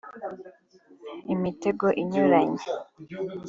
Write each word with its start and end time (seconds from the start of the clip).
imitego 1.33 1.87
inyuranye 2.01 2.63